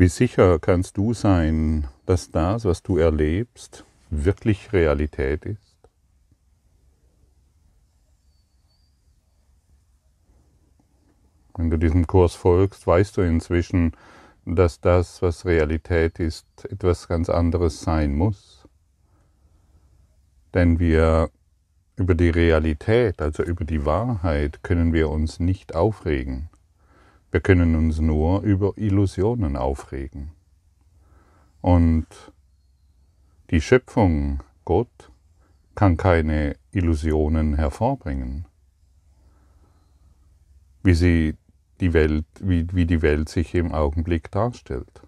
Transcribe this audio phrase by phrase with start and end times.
[0.00, 5.76] Wie sicher kannst du sein, dass das, was du erlebst, wirklich Realität ist?
[11.54, 13.92] Wenn du diesem Kurs folgst, weißt du inzwischen,
[14.46, 18.66] dass das, was Realität ist, etwas ganz anderes sein muss.
[20.54, 21.28] Denn wir
[21.96, 26.48] über die Realität, also über die Wahrheit, können wir uns nicht aufregen.
[27.30, 30.32] Wir können uns nur über Illusionen aufregen.
[31.60, 32.06] Und
[33.50, 35.10] die Schöpfung, Gott,
[35.74, 38.46] kann keine Illusionen hervorbringen.
[40.82, 41.36] Wie sie
[41.80, 45.02] die Welt, wie, wie die Welt sich im Augenblick darstellt.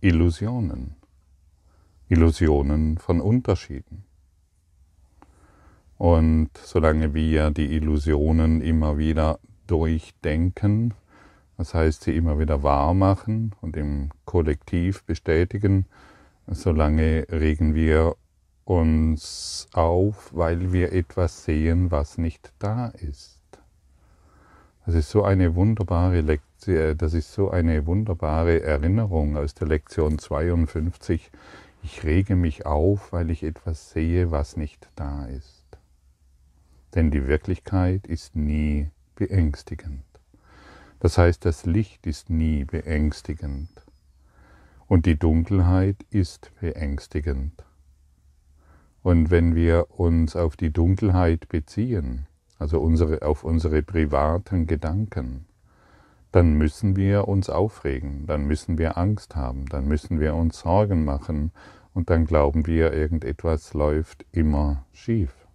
[0.00, 0.96] Illusionen.
[2.08, 4.04] Illusionen von Unterschieden.
[5.98, 10.94] Und solange wir die Illusionen immer wieder durchdenken,
[11.58, 15.86] das heißt, sie immer wieder wahr machen und im Kollektiv bestätigen.
[16.46, 18.14] Solange regen wir
[18.64, 23.40] uns auf, weil wir etwas sehen, was nicht da ist.
[24.86, 30.18] Das ist so eine wunderbare Lektion, das ist so eine wunderbare Erinnerung aus der Lektion
[30.18, 31.30] 52.
[31.82, 35.64] Ich rege mich auf, weil ich etwas sehe, was nicht da ist.
[36.94, 40.07] Denn die Wirklichkeit ist nie beängstigend.
[41.00, 43.68] Das heißt, das Licht ist nie beängstigend
[44.86, 47.64] und die Dunkelheit ist beängstigend.
[49.02, 52.26] Und wenn wir uns auf die Dunkelheit beziehen,
[52.58, 55.46] also unsere, auf unsere privaten Gedanken,
[56.32, 61.04] dann müssen wir uns aufregen, dann müssen wir Angst haben, dann müssen wir uns Sorgen
[61.04, 61.52] machen
[61.94, 65.47] und dann glauben wir, irgendetwas läuft immer schief.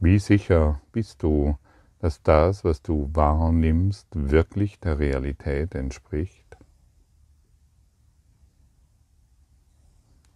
[0.00, 1.56] Wie sicher bist du,
[2.00, 6.44] dass das, was du wahrnimmst, wirklich der Realität entspricht?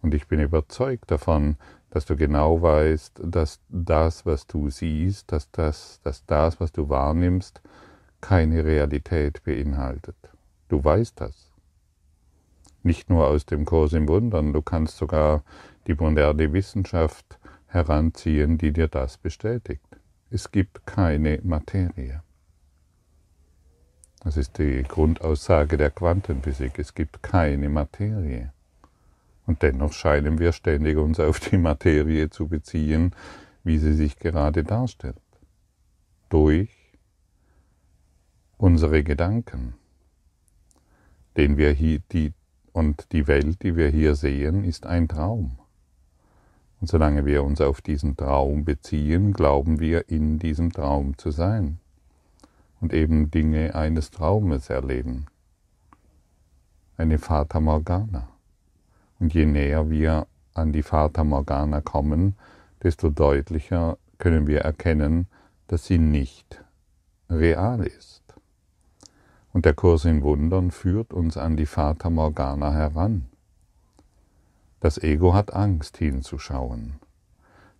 [0.01, 1.57] Und ich bin überzeugt davon,
[1.89, 6.89] dass du genau weißt, dass das, was du siehst, dass das, dass das, was du
[6.89, 7.61] wahrnimmst,
[8.21, 10.15] keine Realität beinhaltet.
[10.67, 11.51] Du weißt das.
[12.83, 15.43] Nicht nur aus dem Kurs im Wundern, du kannst sogar
[15.87, 17.38] die moderne Wissenschaft
[17.69, 19.85] heranziehen, die dir das bestätigt.
[20.29, 22.21] Es gibt keine Materie.
[24.21, 26.77] Das ist die Grundaussage der Quantenphysik.
[26.77, 28.51] Es gibt keine Materie.
[29.45, 33.15] Und dennoch scheinen wir ständig uns auf die Materie zu beziehen,
[33.63, 35.15] wie sie sich gerade darstellt.
[36.27, 36.69] Durch
[38.57, 39.75] unsere Gedanken.
[41.37, 42.33] Den wir hier, die,
[42.73, 45.58] und die Welt, die wir hier sehen, ist ein Traum.
[46.79, 51.79] Und solange wir uns auf diesen Traum beziehen, glauben wir, in diesem Traum zu sein
[52.79, 55.25] und eben Dinge eines Traumes erleben.
[56.97, 58.29] Eine Fata Morgana.
[59.19, 62.35] Und je näher wir an die Fata Morgana kommen,
[62.81, 65.27] desto deutlicher können wir erkennen,
[65.67, 66.63] dass sie nicht
[67.29, 68.23] real ist.
[69.51, 73.25] Und der Kurs in Wundern führt uns an die Fata Morgana heran.
[74.79, 76.99] Das Ego hat Angst hinzuschauen,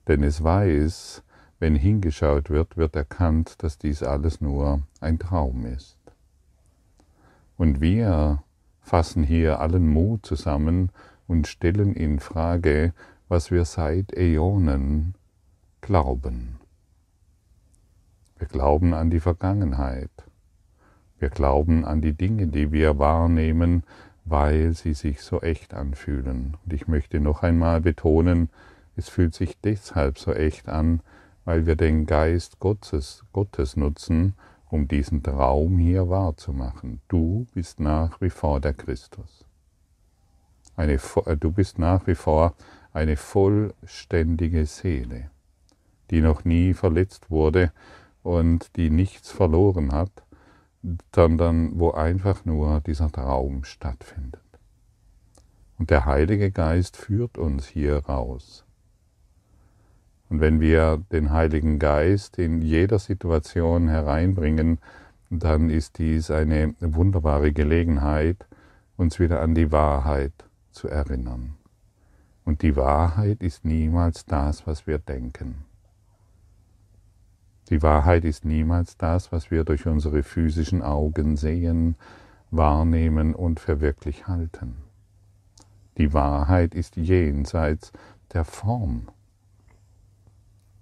[0.07, 1.23] denn es weiß,
[1.59, 5.97] wenn hingeschaut wird, wird erkannt, dass dies alles nur ein Traum ist.
[7.57, 8.43] Und wir
[8.81, 10.91] fassen hier allen Mut zusammen
[11.27, 12.93] und stellen in Frage,
[13.27, 15.15] was wir seit Äonen
[15.81, 16.59] glauben.
[18.37, 20.11] Wir glauben an die Vergangenheit.
[21.19, 23.83] Wir glauben an die Dinge, die wir wahrnehmen,
[24.29, 26.57] weil sie sich so echt anfühlen.
[26.63, 28.49] Und ich möchte noch einmal betonen,
[28.95, 31.01] es fühlt sich deshalb so echt an,
[31.45, 34.35] weil wir den Geist Gottes, Gottes nutzen,
[34.69, 37.01] um diesen Traum hier wahrzumachen.
[37.07, 39.45] Du bist nach wie vor der Christus.
[40.75, 42.53] Eine, äh, du bist nach wie vor
[42.93, 45.29] eine vollständige Seele,
[46.09, 47.71] die noch nie verletzt wurde
[48.23, 50.11] und die nichts verloren hat,
[51.13, 54.41] sondern wo einfach nur dieser Traum stattfindet.
[55.77, 58.65] Und der Heilige Geist führt uns hier raus.
[60.29, 64.79] Und wenn wir den Heiligen Geist in jeder Situation hereinbringen,
[65.29, 68.47] dann ist dies eine wunderbare Gelegenheit,
[68.97, 70.33] uns wieder an die Wahrheit
[70.71, 71.55] zu erinnern.
[72.45, 75.68] Und die Wahrheit ist niemals das, was wir denken.
[77.69, 81.95] Die Wahrheit ist niemals das, was wir durch unsere physischen Augen sehen,
[82.49, 84.77] wahrnehmen und für wirklich halten.
[85.97, 87.91] Die Wahrheit ist jenseits
[88.33, 89.07] der Form.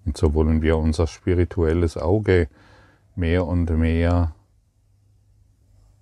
[0.06, 2.48] Und so wollen wir unser spirituelles Auge
[3.16, 4.34] mehr und mehr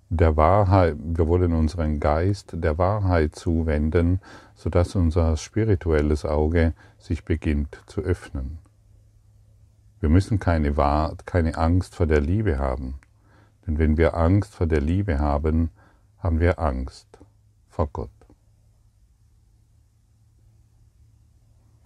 [0.08, 4.20] der Wahrheit, wir wollen unseren Geist der Wahrheit zuwenden,
[4.54, 8.58] sodass unser spirituelles Auge sich beginnt zu öffnen.
[10.06, 10.72] Wir müssen keine,
[11.26, 13.00] keine Angst vor der Liebe haben,
[13.66, 15.70] denn wenn wir Angst vor der Liebe haben,
[16.18, 17.08] haben wir Angst
[17.66, 18.10] vor Gott.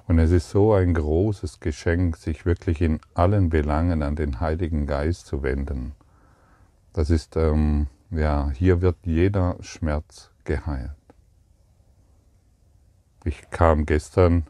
[0.07, 4.87] Und es ist so ein großes Geschenk, sich wirklich in allen Belangen an den Heiligen
[4.87, 5.95] Geist zu wenden.
[6.93, 10.91] Das ist, ähm, ja, hier wird jeder Schmerz geheilt.
[13.25, 14.47] Ich kam gestern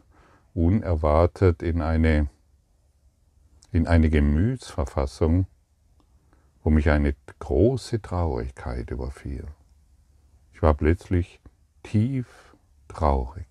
[0.53, 2.27] unerwartet in eine,
[3.71, 5.47] in eine Gemütsverfassung,
[6.63, 9.45] wo mich eine große Traurigkeit überfiel.
[10.53, 11.39] Ich war plötzlich
[11.83, 12.27] tief
[12.87, 13.47] traurig.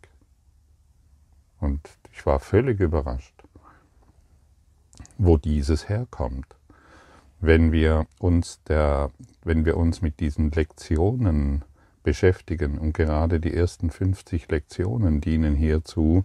[1.61, 1.81] Und
[2.13, 3.35] ich war völlig überrascht,
[5.19, 6.47] wo dieses herkommt.
[7.41, 9.11] Wenn wir uns, der,
[9.45, 11.65] wenn wir uns mit diesen Lektionen
[12.03, 16.25] beschäftigen, und gerade die ersten 50 Lektionen dienen hierzu,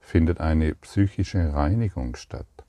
[0.00, 2.63] findet eine psychische Reinigung statt.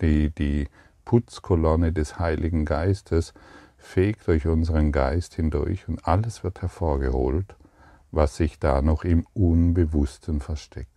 [0.00, 0.68] Die, die
[1.04, 3.32] Putzkolonne des Heiligen Geistes
[3.78, 7.56] fegt durch unseren Geist hindurch und alles wird hervorgeholt,
[8.10, 10.90] was sich da noch im Unbewussten versteckt.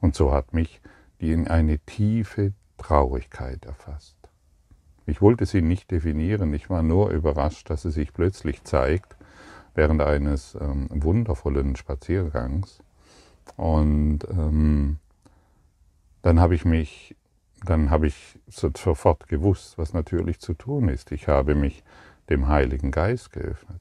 [0.00, 0.80] Und so hat mich
[1.20, 4.16] die in eine tiefe Traurigkeit erfasst.
[5.06, 9.16] Ich wollte sie nicht definieren, ich war nur überrascht, dass sie sich plötzlich zeigt
[9.74, 12.82] während eines ähm, wundervollen Spaziergangs.
[13.56, 14.98] Und ähm,
[16.22, 17.16] dann habe ich mich,
[17.64, 21.12] dann habe ich sofort gewusst, was natürlich zu tun ist.
[21.12, 21.82] Ich habe mich
[22.28, 23.80] dem Heiligen Geist geöffnet.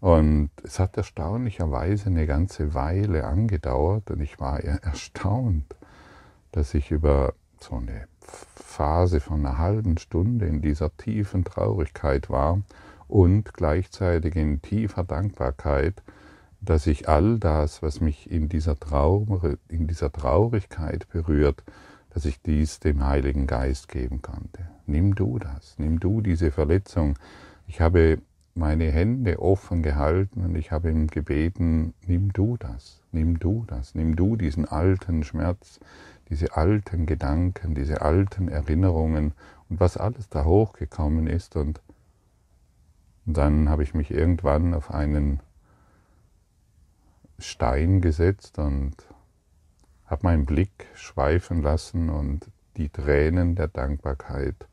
[0.00, 5.76] Und es hat erstaunlicherweise eine ganze Weile angedauert und ich war erstaunt,
[6.52, 8.08] dass ich über so eine
[8.56, 12.62] Phase von einer halben Stunde in dieser tiefen Traurigkeit war
[13.08, 16.02] und gleichzeitig in tiefer Dankbarkeit,
[16.62, 21.62] dass ich all das, was mich in dieser, Trauer, in dieser Traurigkeit berührt,
[22.10, 24.68] dass ich dies dem Heiligen Geist geben konnte.
[24.86, 27.18] Nimm du das, nimm du diese Verletzung.
[27.66, 28.18] Ich habe
[28.54, 33.94] meine Hände offen gehalten und ich habe ihm gebeten, nimm du das, nimm du das,
[33.94, 35.80] nimm du diesen alten Schmerz,
[36.28, 39.32] diese alten Gedanken, diese alten Erinnerungen
[39.68, 41.80] und was alles da hochgekommen ist und,
[43.24, 45.40] und dann habe ich mich irgendwann auf einen
[47.38, 48.94] Stein gesetzt und
[50.10, 52.46] habe meinen Blick schweifen lassen und
[52.76, 54.66] die Tränen der Dankbarkeit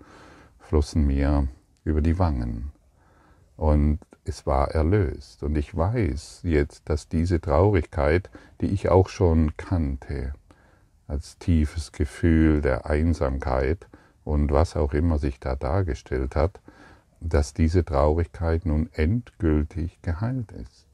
[0.60, 1.48] flossen mir
[1.84, 2.72] über die Wangen
[3.56, 5.44] und es war erlöst.
[5.44, 8.30] Und ich weiß jetzt, dass diese Traurigkeit,
[8.62, 10.34] die ich auch schon kannte,
[11.08, 13.88] als tiefes Gefühl der Einsamkeit
[14.24, 16.60] und was auch immer sich da dargestellt hat,
[17.22, 20.86] dass diese Traurigkeit nun endgültig geheilt ist.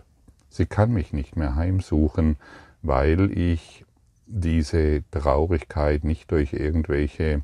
[0.49, 2.37] Sie kann mich nicht mehr heimsuchen,
[2.83, 3.85] weil ich
[4.41, 7.43] diese Traurigkeit nicht durch irgendwelche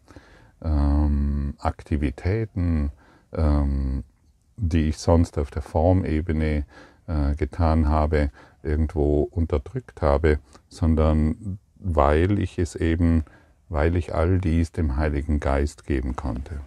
[0.62, 2.92] ähm, Aktivitäten
[3.34, 4.04] ähm,
[4.58, 6.66] die ich sonst auf der Formebene
[7.08, 8.32] äh, getan habe,
[8.62, 13.24] irgendwo unterdrückt habe, sondern weil ich es eben,
[13.70, 16.60] weil ich all dies dem Heiligen Geist geben konnte.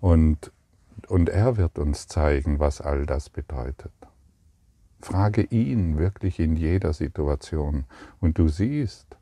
[0.00, 0.52] Und,
[1.08, 3.92] und er wird uns zeigen, was all das bedeutet.
[5.00, 7.84] Frage ihn wirklich in jeder Situation
[8.20, 9.16] und du siehst,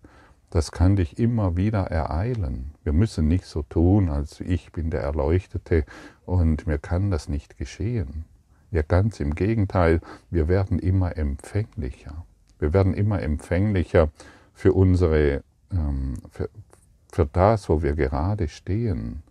[0.50, 2.73] das kann dich immer wieder ereilen.
[2.83, 5.85] Wir müssen nicht so tun, als ich bin der Erleuchtete
[6.25, 8.25] und mir kann das nicht geschehen.
[8.71, 12.25] Ja, ganz im Gegenteil, wir werden immer empfänglicher.
[12.59, 14.11] Wir werden immer empfänglicher
[14.54, 16.49] für unsere, ähm, für,
[17.12, 19.23] für das, wo wir gerade stehen.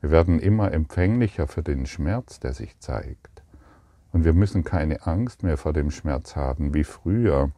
[0.00, 3.33] Wir werden immer empfänglicher für den Schmerz, der sich zeigt.
[4.14, 7.50] Und wir müssen keine Angst mehr vor dem Schmerz haben wie früher,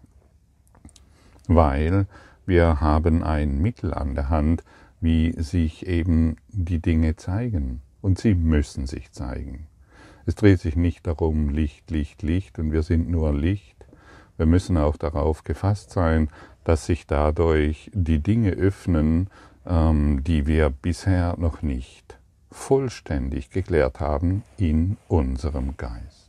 [1.49, 2.07] weil
[2.47, 4.65] wir haben ein Mittel an der Hand,
[4.99, 7.83] wie sich eben die Dinge zeigen.
[8.01, 9.67] Und sie müssen sich zeigen.
[10.25, 13.77] Es dreht sich nicht darum, Licht, Licht, Licht und wir sind nur Licht.
[14.39, 16.31] Wir müssen auch darauf gefasst sein,
[16.65, 19.29] dass sich dadurch die Dinge öffnen,
[19.67, 22.19] ähm, die wir bisher noch nicht
[22.51, 26.26] vollständig geklärt haben in unserem Geist.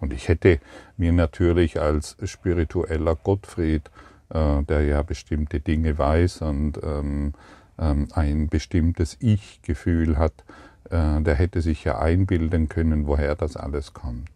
[0.00, 0.60] Und ich hätte
[0.96, 3.90] mir natürlich als spiritueller Gottfried
[4.30, 7.34] äh, der ja bestimmte Dinge weiß und ähm,
[7.78, 10.44] ähm, ein bestimmtes Ich-Gefühl hat,
[10.90, 14.30] äh, der hätte sich ja einbilden können, woher das alles kommt.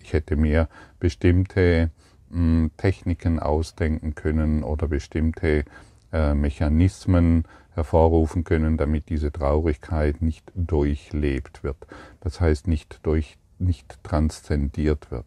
[0.00, 0.68] Ich hätte mir
[0.98, 1.90] bestimmte
[2.30, 5.64] hm, Techniken ausdenken können oder bestimmte
[6.12, 7.44] äh, Mechanismen
[7.74, 11.76] hervorrufen können, damit diese Traurigkeit nicht durchlebt wird.
[12.20, 15.26] Das heißt, nicht, durch, nicht transzendiert wird.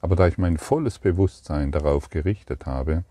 [0.00, 3.04] Aber da ich mein volles Bewusstsein darauf gerichtet habe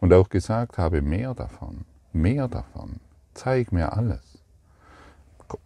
[0.00, 2.96] und auch gesagt habe, mehr davon, mehr davon,
[3.34, 4.38] zeig mir alles,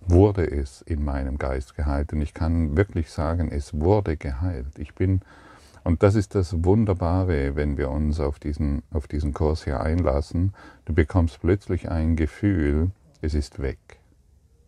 [0.00, 2.12] wurde es in meinem Geist geheilt.
[2.12, 4.78] Und ich kann wirklich sagen, es wurde geheilt.
[4.78, 5.20] Ich bin,
[5.84, 10.52] und das ist das Wunderbare, wenn wir uns auf diesen, auf diesen Kurs hier einlassen,
[10.84, 12.90] du bekommst plötzlich ein Gefühl,
[13.22, 13.78] es ist weg.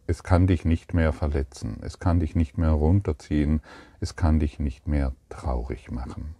[0.08, 3.60] Es kann dich nicht mehr verletzen, es kann dich nicht mehr runterziehen,
[4.00, 6.34] es kann dich nicht mehr traurig machen.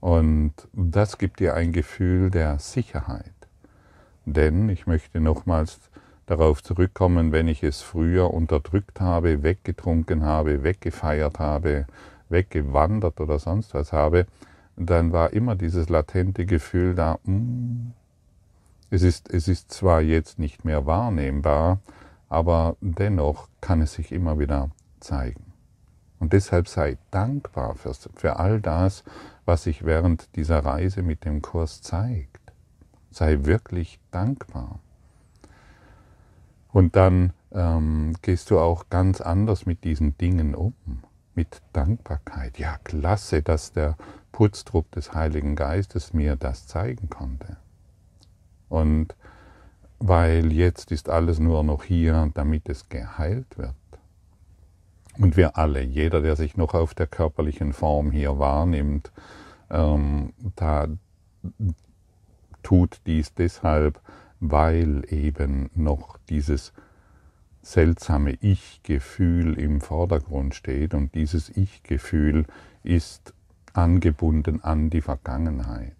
[0.00, 3.32] Und das gibt dir ein Gefühl der Sicherheit.
[4.26, 5.80] Denn ich möchte nochmals
[6.26, 11.86] darauf zurückkommen, wenn ich es früher unterdrückt habe, weggetrunken habe, weggefeiert habe,
[12.28, 14.26] weggewandert oder sonst was habe,
[14.76, 17.92] dann war immer dieses latente Gefühl da, mm,
[18.90, 21.80] es, ist, es ist zwar jetzt nicht mehr wahrnehmbar,
[22.28, 25.52] aber dennoch kann es sich immer wieder zeigen.
[26.18, 29.04] Und deshalb sei dankbar für, für all das,
[29.44, 32.40] was sich während dieser Reise mit dem Kurs zeigt.
[33.10, 34.80] Sei wirklich dankbar.
[36.72, 40.74] Und dann ähm, gehst du auch ganz anders mit diesen Dingen um,
[41.34, 42.58] mit Dankbarkeit.
[42.58, 43.96] Ja, klasse, dass der
[44.32, 47.58] Putztrupp des Heiligen Geistes mir das zeigen konnte.
[48.68, 49.14] Und
[49.98, 53.74] weil jetzt ist alles nur noch hier, damit es geheilt wird.
[55.18, 59.12] Und wir alle, jeder, der sich noch auf der körperlichen Form hier wahrnimmt,
[59.70, 60.88] ähm, da
[62.62, 64.00] tut dies deshalb,
[64.40, 66.72] weil eben noch dieses
[67.62, 72.44] seltsame Ich-Gefühl im Vordergrund steht und dieses Ich-Gefühl
[72.82, 73.32] ist
[73.72, 75.96] angebunden an die Vergangenheit,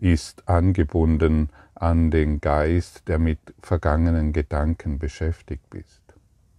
[0.00, 6.02] ist angebunden an den Geist, der mit vergangenen Gedanken beschäftigt ist,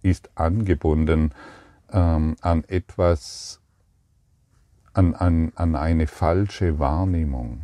[0.02, 1.32] ist angebunden
[1.90, 3.60] ähm, an etwas,
[4.94, 7.62] an, an, an eine falsche Wahrnehmung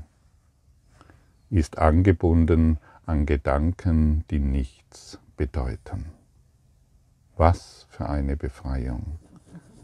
[1.50, 6.06] ist angebunden an Gedanken, die nichts bedeuten.
[7.37, 9.18] Was für eine Befreiung.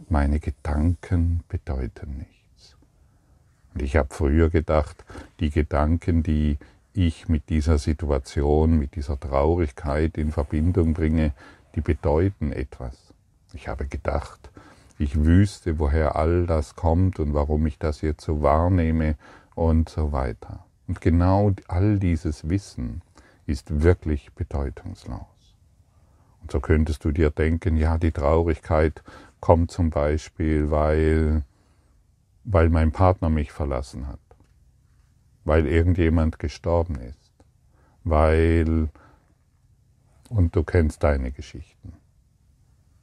[0.08, 2.43] Meine Gedanken bedeuten nichts.
[3.74, 5.04] Und ich habe früher gedacht,
[5.40, 6.58] die Gedanken, die
[6.92, 11.32] ich mit dieser Situation, mit dieser Traurigkeit in Verbindung bringe,
[11.74, 13.12] die bedeuten etwas.
[13.52, 14.50] Ich habe gedacht,
[14.98, 19.16] ich wüsste, woher all das kommt und warum ich das jetzt so wahrnehme
[19.56, 20.64] und so weiter.
[20.86, 23.02] Und genau all dieses Wissen
[23.46, 25.20] ist wirklich bedeutungslos.
[26.42, 29.02] Und so könntest du dir denken, ja, die Traurigkeit
[29.40, 31.42] kommt zum Beispiel, weil,
[32.44, 34.20] weil mein Partner mich verlassen hat,
[35.44, 37.32] weil irgendjemand gestorben ist,
[38.04, 38.88] weil,
[40.28, 41.94] und du kennst deine Geschichten.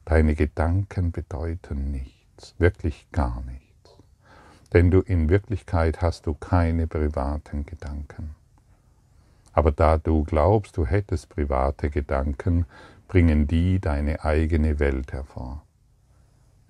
[0.06, 3.72] Deine Gedanken bedeuten nichts, wirklich gar nichts
[4.74, 8.36] denn du in Wirklichkeit hast du keine privaten Gedanken.
[9.54, 12.66] Aber da du glaubst, du hättest private Gedanken,
[13.08, 15.64] bringen die deine eigene Welt hervor.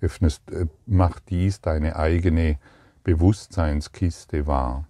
[0.02, 2.58] Öffnest, äh, mach dies deine eigene
[3.04, 4.86] Bewusstseinskiste wahr,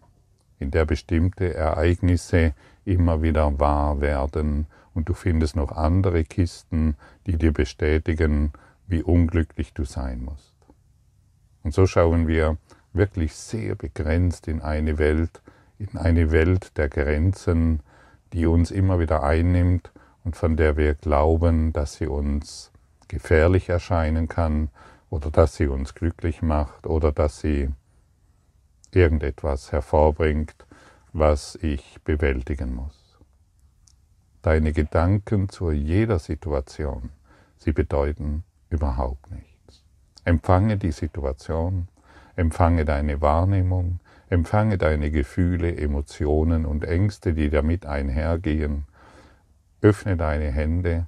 [0.59, 2.54] in der bestimmte Ereignisse
[2.85, 8.52] immer wieder wahr werden und du findest noch andere Kisten, die dir bestätigen,
[8.87, 10.54] wie unglücklich du sein musst.
[11.62, 12.59] Und so schauen wir
[12.92, 15.42] wirklich sehr begrenzt in eine Welt,
[15.78, 17.81] in eine Welt der Grenzen,
[18.33, 19.92] die uns immer wieder einnimmt
[20.25, 22.71] und von der wir glauben, dass sie uns
[23.09, 24.71] gefährlich erscheinen kann
[25.12, 27.69] oder dass sie uns glücklich macht oder dass sie
[28.92, 30.57] irgendetwas hervorbringt,
[31.12, 33.19] was ich bewältigen muss.
[34.40, 37.11] Deine Gedanken zu jeder Situation,
[37.59, 39.85] sie bedeuten überhaupt nichts.
[40.25, 41.88] Empfange die Situation,
[42.35, 44.00] empfange deine Wahrnehmung,
[44.31, 48.87] empfange deine Gefühle, Emotionen und Ängste, die damit einhergehen.
[49.83, 51.07] Öffne deine Hände,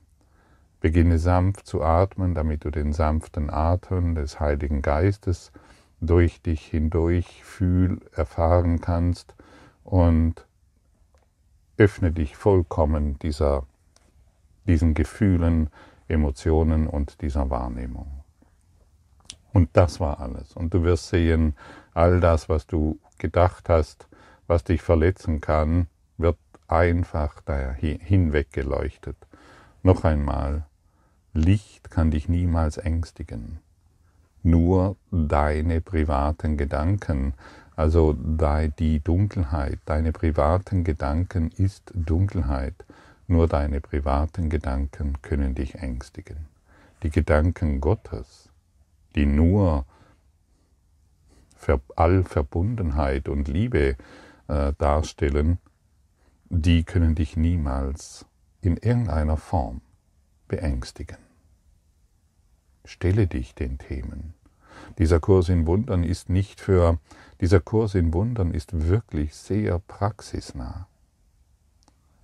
[0.84, 5.50] beginne sanft zu atmen, damit du den sanften Atem des Heiligen Geistes
[6.02, 9.34] durch dich hindurch fühl, erfahren kannst
[9.82, 10.46] und
[11.78, 13.66] öffne dich vollkommen dieser,
[14.66, 15.70] diesen Gefühlen,
[16.06, 18.22] Emotionen und dieser Wahrnehmung.
[19.54, 20.52] Und das war alles.
[20.52, 21.56] Und du wirst sehen,
[21.94, 24.06] all das, was du gedacht hast,
[24.48, 25.86] was dich verletzen kann,
[26.18, 26.36] wird
[26.68, 29.16] einfach daher hinweggeleuchtet.
[29.82, 30.66] Noch einmal,
[31.34, 33.58] Licht kann dich niemals ängstigen.
[34.44, 37.34] Nur deine privaten Gedanken
[37.76, 38.14] Also
[38.78, 42.84] die Dunkelheit, deine privaten Gedanken ist Dunkelheit.
[43.26, 46.46] Nur deine privaten Gedanken können dich ängstigen.
[47.02, 48.48] Die Gedanken Gottes,
[49.16, 49.86] die nur
[51.96, 53.96] Allverbundenheit und Liebe
[54.46, 55.58] äh, darstellen,
[56.48, 58.26] die können dich niemals
[58.60, 59.80] in irgendeiner Form
[60.46, 61.23] beängstigen.
[62.84, 64.34] Stelle dich den Themen.
[64.98, 66.98] Dieser Kurs in Wundern ist nicht für,
[67.40, 70.86] dieser Kurs in Wundern ist wirklich sehr praxisnah.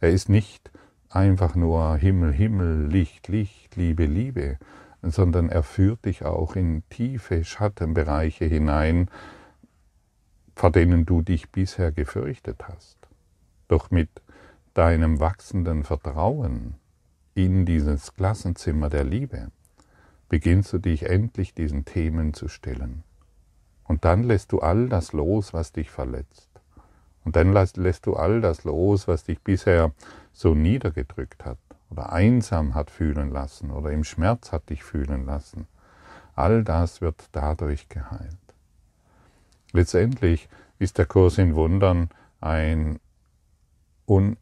[0.01, 0.71] Er ist nicht
[1.09, 4.59] einfach nur Himmel, Himmel, Licht, Licht, Liebe, Liebe,
[5.03, 9.09] sondern er führt dich auch in tiefe Schattenbereiche hinein,
[10.55, 12.99] vor denen du dich bisher gefürchtet hast.
[13.69, 14.11] Doch mit
[14.75, 16.75] deinem wachsenden Vertrauen
[17.35, 19.51] in dieses Klassenzimmer der Liebe
[20.31, 23.03] beginnst du dich endlich diesen Themen zu stellen.
[23.85, 26.49] Und dann lässt du all das los, was dich verletzt.
[27.25, 29.93] Und dann lässt du all das los, was dich bisher
[30.33, 31.59] so niedergedrückt hat
[31.91, 35.67] oder einsam hat fühlen lassen oder im Schmerz hat dich fühlen lassen.
[36.37, 38.39] All das wird dadurch geheilt.
[39.73, 42.09] Letztendlich ist der Kurs in Wundern
[42.41, 43.01] ein
[44.07, 44.37] un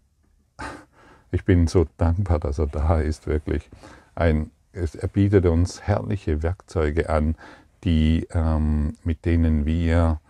[1.30, 3.70] ich bin so dankbar, dass er da ist, wirklich
[4.14, 7.36] ein es, er bietet uns herrliche Werkzeuge an,
[7.84, 10.20] die, ähm, mit denen wir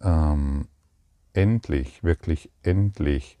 [0.00, 0.68] ähm,
[1.32, 3.38] endlich, wirklich endlich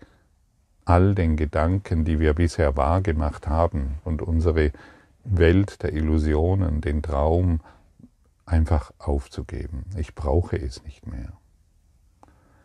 [0.84, 4.72] all den Gedanken, die wir bisher wahrgemacht haben und unsere
[5.24, 7.60] Welt der Illusionen, den Traum,
[8.46, 9.84] einfach aufzugeben.
[9.96, 11.32] Ich brauche es nicht mehr.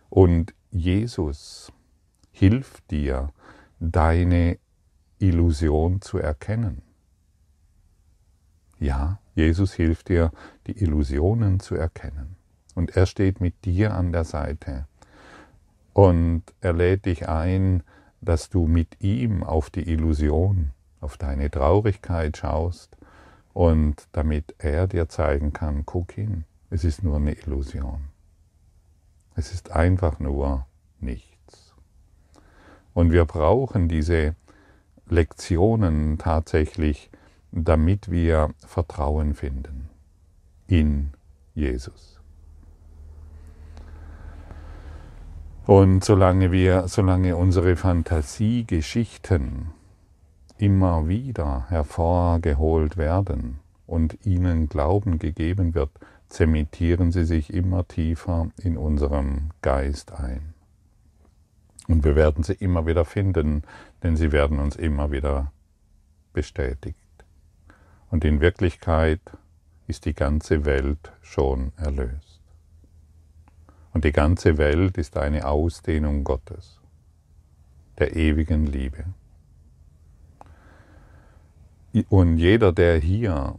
[0.10, 1.72] Und Jesus
[2.32, 3.32] hilft dir,
[3.80, 4.58] deine
[5.20, 6.82] Illusion zu erkennen.
[8.86, 10.32] Ja, Jesus hilft dir,
[10.68, 12.36] die Illusionen zu erkennen.
[12.76, 14.86] Und er steht mit dir an der Seite.
[15.94, 17.82] Und er lädt dich ein,
[18.22, 20.70] dass du mit ihm auf die Illusion,
[21.02, 22.96] auf deine Traurigkeit schaust
[23.54, 28.10] und damit er dir zeigen kann, guck hin, es ist nur eine Illusion.
[29.36, 30.68] Es ist einfach nur
[31.00, 31.74] nichts.
[32.94, 34.36] Und wir brauchen diese
[35.08, 37.10] Lektionen tatsächlich,
[37.64, 39.90] damit wir Vertrauen finden
[40.68, 41.12] in
[41.54, 42.20] Jesus.
[45.66, 49.72] Und solange wir, solange unsere Fantasiegeschichten
[50.58, 55.90] immer wieder hervorgeholt werden und ihnen Glauben gegeben wird,
[56.28, 60.54] zementieren sie sich immer tiefer in unserem Geist ein.
[61.88, 63.64] Und wir werden sie immer wieder finden,
[64.04, 65.52] denn sie werden uns immer wieder
[66.34, 67.05] bestätigt.
[68.16, 69.20] Und in Wirklichkeit
[69.88, 72.40] ist die ganze Welt schon erlöst.
[73.92, 76.80] Und die ganze Welt ist eine Ausdehnung Gottes,
[78.00, 79.04] der ewigen Liebe.
[82.08, 83.56] Und jeder, der hier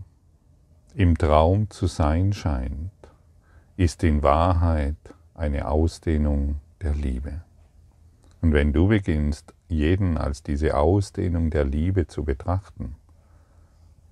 [0.95, 2.93] im Traum zu sein scheint,
[3.77, 4.97] ist in Wahrheit
[5.35, 7.43] eine Ausdehnung der Liebe.
[8.41, 12.97] Und wenn du beginnst, jeden als diese Ausdehnung der Liebe zu betrachten,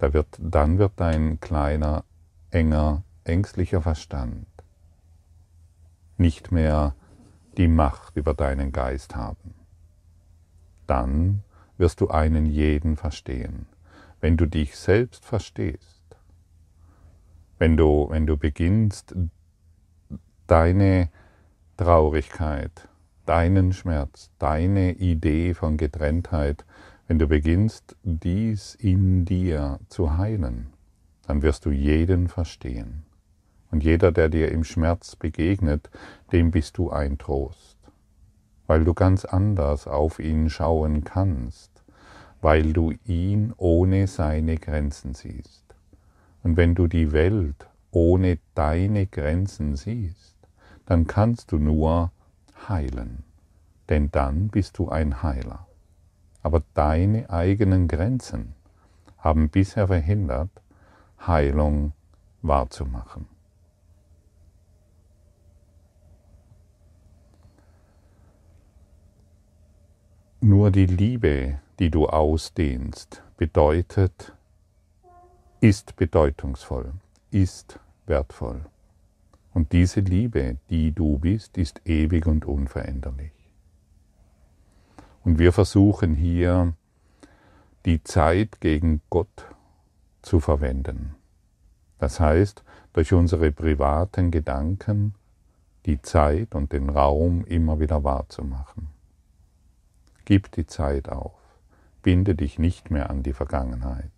[0.05, 2.05] da wird, dann wird dein kleiner,
[2.51, 4.47] enger, ängstlicher Verstand
[6.19, 6.95] nicht mehr
[7.57, 9.55] die Macht über deinen Geist haben.
[10.87, 11.43] Dann
[11.79, 13.67] wirst du einen jeden verstehen.
[14.21, 16.03] Wenn du dich selbst verstehst,
[17.59, 19.15] wenn du, wenn du beginnst,
[20.47, 21.09] deine
[21.79, 22.89] Traurigkeit,
[23.25, 26.65] deinen Schmerz, deine Idee von Getrenntheit
[27.07, 30.73] wenn du beginnst, dies in dir zu heilen,
[31.27, 33.03] dann wirst du jeden verstehen.
[33.71, 35.91] Und jeder, der dir im Schmerz begegnet,
[36.33, 37.77] dem bist du ein Trost,
[38.67, 41.83] weil du ganz anders auf ihn schauen kannst,
[42.41, 45.65] weil du ihn ohne seine Grenzen siehst.
[46.43, 50.37] Und wenn du die Welt ohne deine Grenzen siehst,
[50.87, 52.13] dann kannst du nur
[52.67, 53.25] heilen,
[53.91, 55.67] denn dann bist du ein Heiler
[56.45, 58.55] aber deine eigenen Grenzen
[59.19, 60.51] haben bisher verhindert,
[61.27, 61.95] Heilung
[62.43, 63.27] wahrzumachen.
[70.41, 74.35] Nur die Liebe, die du ausdehnst, bedeutet,
[75.61, 76.93] ist bedeutungsvoll,
[77.31, 78.67] ist wertvoll.
[79.55, 83.34] Und diese Liebe, die du bist, ist ewig und unveränderlich.
[85.25, 86.75] Und wir versuchen hier
[87.87, 89.47] die Zeit gegen Gott
[90.23, 91.15] zu verwenden.
[91.99, 95.15] Das heißt, durch unsere privaten Gedanken
[95.87, 98.89] die Zeit und den Raum immer wieder wahrzumachen.
[100.25, 101.39] Gib die Zeit auf,
[102.03, 104.11] binde dich nicht mehr an die Vergangenheit.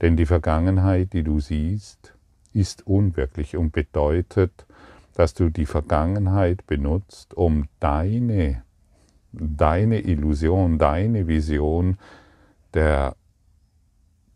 [0.00, 2.14] Denn die Vergangenheit, die du siehst,
[2.52, 4.66] ist unwirklich und bedeutet,
[5.14, 8.62] dass du die Vergangenheit benutzt, um deine,
[9.32, 11.98] deine Illusion, deine Vision
[12.74, 13.16] der,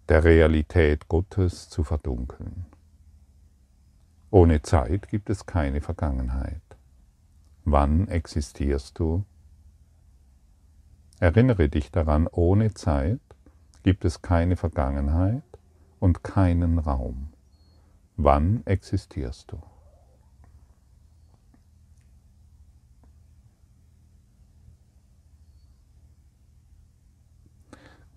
[0.09, 2.67] der Realität Gottes zu verdunkeln.
[4.31, 6.63] Ohne Zeit gibt es keine Vergangenheit.
[7.65, 9.25] Wann existierst du?
[11.19, 13.21] Erinnere dich daran, ohne Zeit
[13.83, 15.43] gibt es keine Vergangenheit
[15.99, 17.29] und keinen Raum.
[18.17, 19.63] Wann existierst du?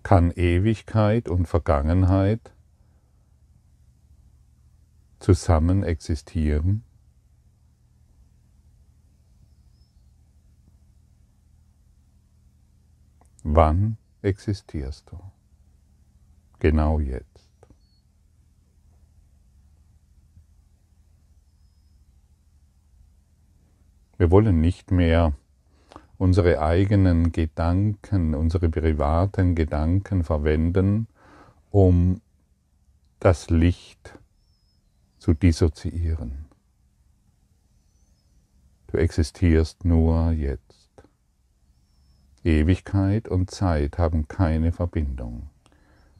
[0.02, 2.52] Kann Ewigkeit und Vergangenheit
[5.18, 6.82] zusammen existieren?
[13.42, 15.18] Wann existierst du?
[16.58, 17.50] Genau jetzt.
[24.18, 25.34] Wir wollen nicht mehr
[26.20, 31.06] unsere eigenen Gedanken, unsere privaten Gedanken verwenden,
[31.70, 32.20] um
[33.20, 34.18] das Licht
[35.16, 36.44] zu dissoziieren.
[38.88, 40.90] Du existierst nur jetzt.
[42.44, 45.48] Ewigkeit und Zeit haben keine Verbindung,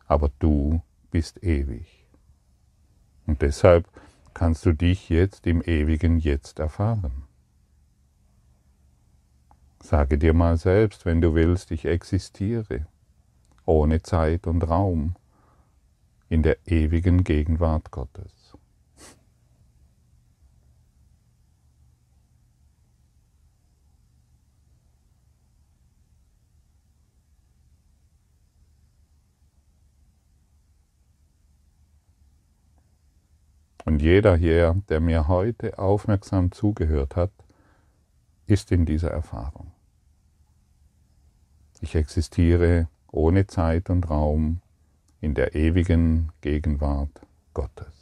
[0.06, 2.06] aber du bist ewig.
[3.26, 3.86] Und deshalb
[4.32, 7.29] kannst du dich jetzt im ewigen Jetzt erfahren.
[9.82, 12.86] Sage dir mal selbst, wenn du willst, ich existiere,
[13.64, 15.16] ohne Zeit und Raum,
[16.28, 18.56] in der ewigen Gegenwart Gottes.
[33.86, 37.32] Und jeder hier, der mir heute aufmerksam zugehört hat,
[38.50, 39.72] ist in dieser Erfahrung.
[41.80, 44.60] Ich existiere ohne Zeit und Raum
[45.20, 48.00] in der ewigen Gegenwart Gottes.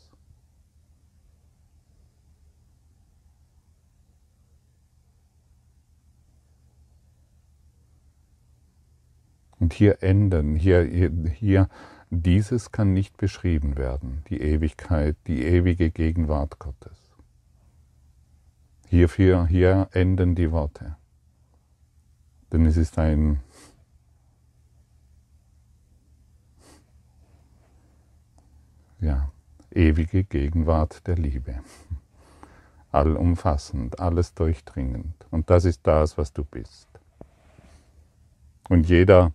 [9.60, 11.68] Und hier enden, hier, hier,
[12.10, 17.07] dieses kann nicht beschrieben werden, die Ewigkeit, die ewige Gegenwart Gottes.
[18.90, 20.96] Hierfür, hier enden die Worte.
[22.50, 23.40] Denn es ist ein
[28.98, 29.30] ja,
[29.70, 31.60] ewige Gegenwart der Liebe.
[32.90, 35.26] Allumfassend, alles durchdringend.
[35.30, 36.88] Und das ist das, was du bist.
[38.70, 39.32] Und jeder,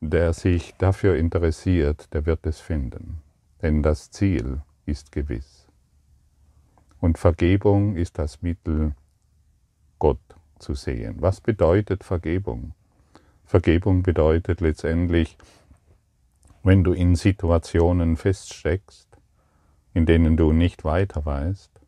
[0.00, 3.22] der sich dafür interessiert, der wird es finden.
[3.62, 5.55] Denn das Ziel ist gewiss.
[7.06, 8.92] Und Vergebung ist das Mittel,
[10.00, 10.18] Gott
[10.58, 11.14] zu sehen.
[11.20, 12.74] Was bedeutet Vergebung?
[13.44, 15.38] Vergebung bedeutet letztendlich,
[16.64, 19.06] wenn du in Situationen feststeckst,
[19.94, 21.80] in denen du nicht weiter weißt,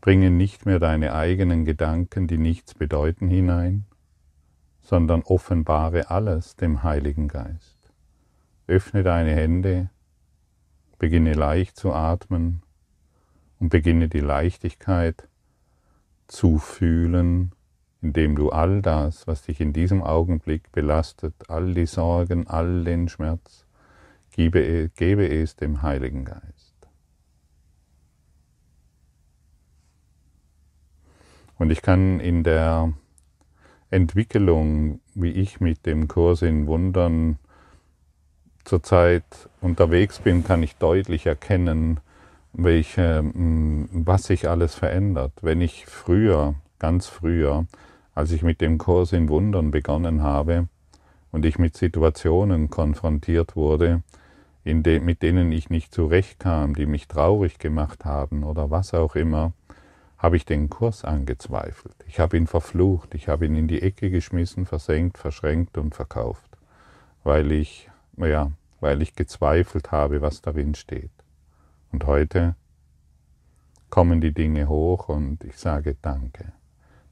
[0.00, 3.84] bringe nicht mehr deine eigenen Gedanken, die nichts bedeuten, hinein,
[4.80, 7.78] sondern offenbare alles dem Heiligen Geist.
[8.66, 9.90] Öffne deine Hände,
[10.98, 12.62] beginne leicht zu atmen,
[13.60, 15.28] und beginne die Leichtigkeit
[16.26, 17.52] zu fühlen,
[18.00, 23.08] indem du all das, was dich in diesem Augenblick belastet, all die Sorgen, all den
[23.08, 23.66] Schmerz,
[24.30, 26.68] gebe, gebe es dem Heiligen Geist.
[31.58, 32.92] Und ich kann in der
[33.90, 37.38] Entwicklung, wie ich mit dem Kurs in Wundern
[38.64, 42.00] zurzeit unterwegs bin, kann ich deutlich erkennen,
[42.58, 45.32] welche, mm, was sich alles verändert.
[45.42, 47.66] Wenn ich früher, ganz früher,
[48.14, 50.68] als ich mit dem Kurs in Wundern begonnen habe
[51.30, 54.02] und ich mit Situationen konfrontiert wurde,
[54.64, 59.52] de, mit denen ich nicht zurechtkam, die mich traurig gemacht haben oder was auch immer,
[60.18, 61.94] habe ich den Kurs angezweifelt.
[62.08, 66.50] Ich habe ihn verflucht, ich habe ihn in die Ecke geschmissen, versenkt, verschränkt und verkauft,
[67.22, 71.10] weil ich, ja, weil ich gezweifelt habe, was darin steht.
[71.92, 72.54] Und heute
[73.90, 76.52] kommen die Dinge hoch und ich sage Danke.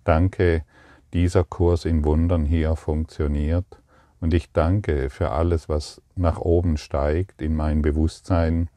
[0.04, 0.64] Danke,
[1.12, 3.80] dieser Kurs in Wundern hier funktioniert
[4.20, 8.68] und ich danke für alles, was nach oben steigt in mein Bewusstsein,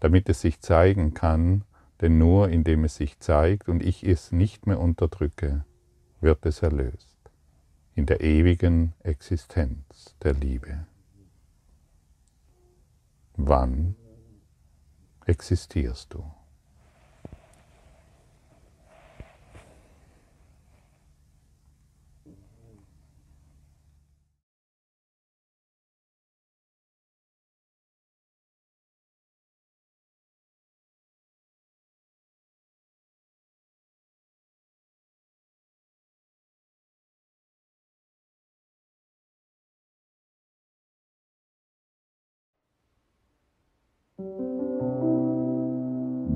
[0.00, 1.64] damit es sich zeigen kann,
[2.00, 5.64] Denn nur indem es sich zeigt und ich es nicht mehr unterdrücke,
[6.20, 7.18] wird es erlöst.
[7.94, 10.86] In der ewigen Existenz der Liebe.
[13.36, 13.96] Wann
[15.30, 16.24] existierst du?